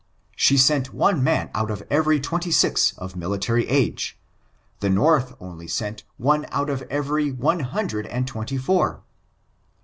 She 0.35 0.57
sent 0.57 0.95
one 0.95 1.23
man 1.23 1.51
out 1.53 1.69
of 1.69 1.83
every 1.91 2.19
twenty 2.19 2.49
six 2.49 2.93
of 2.97 3.15
military 3.15 3.67
age— 3.69 4.17
the 4.79 4.89
North 4.89 5.35
only 5.39 5.67
sent 5.67 6.05
one 6.17 6.47
out 6.49 6.71
of 6.71 6.81
every 6.89 7.31
one 7.31 7.59
hundred 7.59 8.07
and 8.07 8.25
twenty 8.27 8.57
four. 8.57 9.03